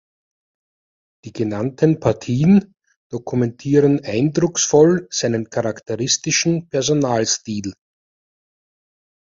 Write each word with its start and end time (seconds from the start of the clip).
Die 1.25 1.31
genannten 1.31 1.99
Partien 1.99 2.73
dokumentieren 3.11 4.03
eindrucksvoll 4.03 5.05
seinen 5.11 5.51
charakteristischen 5.51 6.67
Personalstil. 6.69 7.73